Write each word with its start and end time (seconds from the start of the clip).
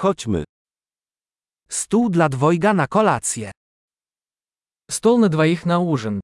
Chodźmy. 0.00 0.43
Stół 1.69 2.09
dla 2.09 2.29
dwojga 2.29 2.73
na 2.73 2.87
kolację. 2.87 3.51
Стол 4.91 5.19
на 5.19 5.29
двоих 5.29 5.65
на 5.65 5.79
ужин. 5.79 6.19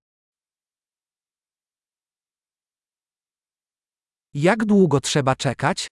Jak 4.33 4.65
długo 4.65 5.01
trzeba 5.01 5.35
czekać? 5.35 5.87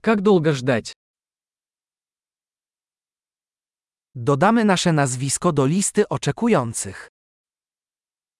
Как 0.00 0.20
долго 0.22 0.52
ждать? 0.52 0.92
Dodamy 4.14 4.64
nasze 4.64 4.92
nazwisko 4.92 5.52
do 5.52 5.66
listy 5.66 6.08
oczekujących. 6.08 7.08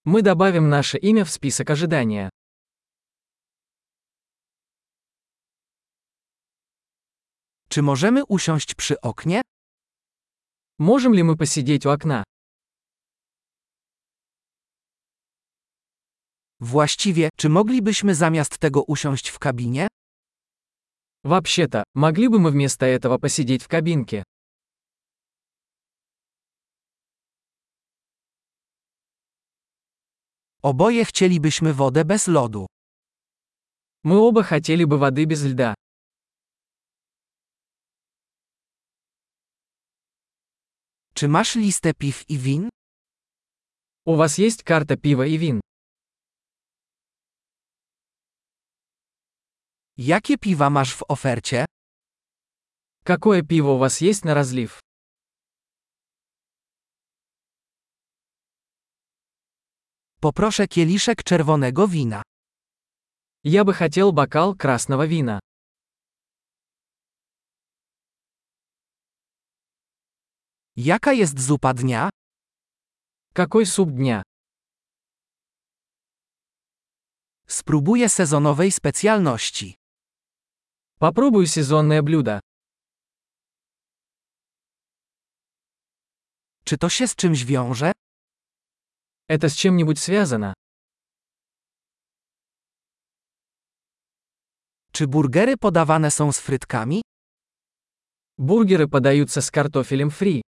Мы 0.05 0.23
добавим 0.23 0.69
наше 0.69 0.98
имя 0.98 1.25
в 1.25 1.30
список 1.30 1.71
ожидания. 1.71 2.30
Czy 7.70 7.82
możemy 7.82 8.25
usiąść 8.25 8.75
przy 8.75 9.02
oknie? 9.02 9.41
Можем 10.79 11.14
ли 11.14 11.24
мы 11.24 11.38
посидеть 11.38 11.86
у 11.86 11.89
окна? 11.89 12.24
Właściwie, 16.60 17.29
czy 17.38 17.50
moglibyśmy 17.50 18.15
zamiast 18.15 18.57
tego 18.57 18.83
usiąść 18.83 19.29
w 19.29 19.39
kabinie? 19.39 19.88
Вообще-то, 21.24 21.83
могли 21.96 22.28
бы 22.28 22.39
мы 22.39 22.52
вместо 22.52 22.86
этого 22.86 23.18
посидеть 23.20 23.64
в 23.64 23.68
кабинке? 23.68 24.24
Oboje 30.61 31.06
chcielibyśmy 31.06 31.74
wodę 31.74 32.06
bez 32.06 32.28
lodu. 32.28 32.66
Мы 34.03 34.17
оба 34.17 34.44
хотели 34.44 34.86
бы 34.86 34.97
воды 34.97 35.25
без 35.25 35.44
льда. 35.45 35.73
Czy 41.19 41.28
masz 41.28 41.56
listę 41.56 41.95
piw 41.95 42.30
i 42.30 42.38
win? 42.38 42.69
У 44.06 44.16
вас 44.16 44.38
есть 44.38 44.62
карта 44.62 44.97
пива 44.97 45.27
и 45.27 45.38
вин? 45.38 45.61
Jakie 49.96 50.39
piwa 50.39 50.70
masz 50.70 50.94
w 50.94 51.02
ofercie? 51.08 51.64
Какое 53.05 53.42
пиво 53.42 53.70
у 53.72 53.78
вас 53.78 54.00
есть 54.00 54.24
на 54.24 54.34
разлив? 54.34 54.80
Poproszę 60.20 60.69
kieliszek 60.69 61.22
czerwonego 61.22 61.89
wina. 61.89 62.22
Я 63.44 63.64
бы 63.64 63.74
хотел 63.74 64.12
бокал 64.12 64.55
красного 64.56 65.06
вина. 65.06 65.41
Jaka 70.77 71.13
jest 71.13 71.39
zupa 71.39 71.73
dnia? 71.73 72.09
Какой 73.33 73.66
суп 73.66 73.89
дня? 73.91 74.23
Spróbuję 77.47 78.09
sezonowej 78.09 78.72
specjalności. 78.72 79.75
Попробую 80.99 81.47
сезонное 81.47 82.02
блюдо. 82.02 82.39
Czy 86.66 86.77
to 86.77 86.89
się 86.89 87.08
z 87.08 87.16
czymś 87.16 87.45
wiąże? 87.45 87.91
Это 89.30 89.49
с 89.49 89.55
чем-нибудь 89.55 89.99
связано? 89.99 90.53
Czy 94.91 95.08
burgery 95.08 95.58
podawane 95.58 96.11
są 96.11 96.31
z 96.31 96.39
frytkami? 96.39 97.02
Бургеры 98.38 98.88
подаются 98.88 99.41
с 99.41 99.52
картофелем 99.52 100.09
фри. 100.09 100.41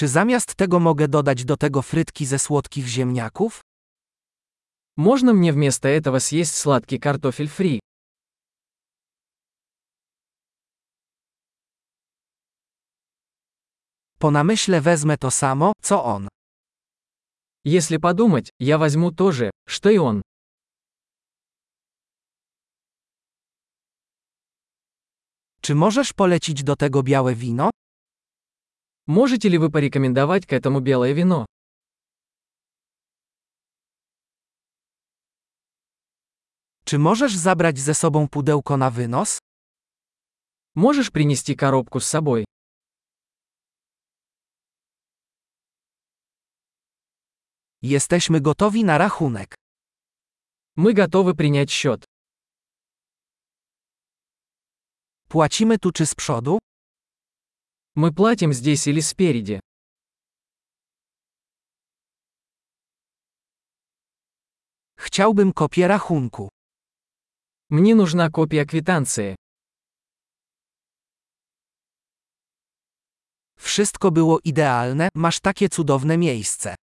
Czy 0.00 0.08
zamiast 0.08 0.54
tego 0.54 0.80
mogę 0.80 1.08
dodać 1.08 1.44
do 1.44 1.56
tego 1.56 1.82
frytki 1.82 2.26
ze 2.26 2.38
słodkich 2.38 2.86
ziemniaków? 2.86 3.60
Можно 4.96 5.32
мне 5.32 5.52
вместо 5.52 5.88
этого 5.88 6.20
съесть 6.20 6.54
сладкий 6.56 6.98
картофель 6.98 7.48
фри? 7.48 7.80
Po 14.18 14.30
namyśle 14.30 14.80
wezmę 14.80 15.18
to 15.18 15.30
samo, 15.30 15.72
co 15.82 16.04
on. 16.04 16.28
Если 17.64 17.96
подумать, 17.98 18.50
я 18.60 18.78
возьму 18.78 19.12
то 19.12 19.32
же, 19.32 19.50
что 19.68 19.90
и 19.90 19.98
он. 19.98 20.22
Czy 25.60 25.74
możesz 25.74 26.12
polecić 26.12 26.62
do 26.62 26.76
tego 26.76 27.02
białe 27.02 27.34
wino? 27.34 27.70
Можете 29.07 29.49
ли 29.49 29.57
вы 29.57 29.71
порекомендовать 29.71 30.45
к 30.45 30.53
этому 30.53 30.79
белое 30.79 31.13
вино? 31.13 31.45
Czy 36.85 36.99
możesz 36.99 37.35
zabrać 37.35 37.79
ze 37.79 37.93
sobą 37.93 38.27
pudełko 38.27 38.77
na 38.77 38.89
wynos? 38.89 39.39
Можешь 40.75 41.11
принести 41.11 41.55
коробку 41.55 41.99
с 41.99 42.07
собой? 42.07 42.45
Jesteśmy 47.81 48.41
gotowi 48.41 48.83
na 48.83 48.97
rachunek. 48.97 49.55
Мы 50.75 50.93
готовы 50.93 51.35
принять 51.35 51.71
счет. 51.71 52.05
Płacimy 55.29 55.77
tu 55.79 55.91
czy 55.91 56.05
z 56.05 56.15
przodu? 56.15 56.60
Мы 57.95 58.13
платим 58.13 58.53
здесь 58.53 58.87
или 58.87 59.01
спереди. 59.01 59.59
Chciałbym 64.97 65.53
kopię 65.53 65.87
rachunku. 65.87 66.49
Мне 67.69 67.95
нужна 67.95 68.29
копия 68.29 68.65
квитанции. 68.65 69.35
Wszystko 73.57 74.11
było 74.11 74.39
idealne, 74.43 75.09
masz 75.15 75.39
takie 75.39 75.69
cudowne 75.69 76.17
miejsce. 76.17 76.75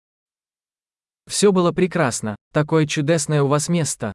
Все 1.27 1.51
было 1.51 1.71
прекрасно. 1.71 2.35
Такое 2.53 2.85
чудесное 2.85 3.43
у 3.43 3.47
вас 3.47 3.69
место. 3.69 4.13